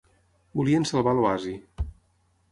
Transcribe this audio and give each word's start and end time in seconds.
Volien 0.59 0.87
salvar 0.91 1.13
l'oasi. 1.19 1.53